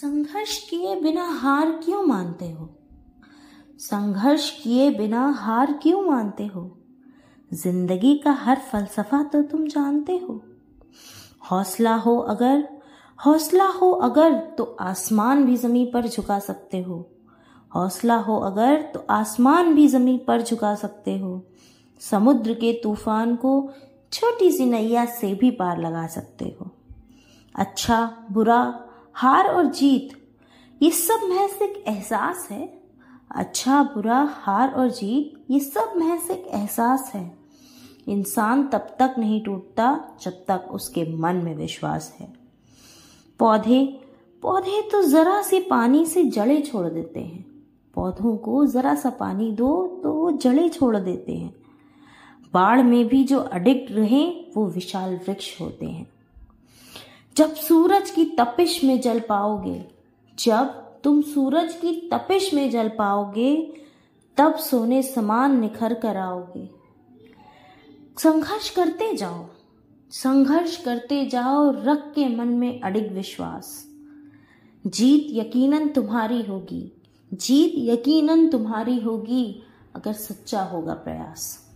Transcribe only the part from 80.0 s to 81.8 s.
सच्चा होगा प्रयास।